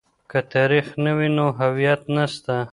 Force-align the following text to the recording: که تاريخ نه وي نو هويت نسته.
که 0.29 0.39
تاريخ 0.53 0.87
نه 1.03 1.11
وي 1.17 1.29
نو 1.37 1.45
هويت 1.59 2.01
نسته. 2.15 2.55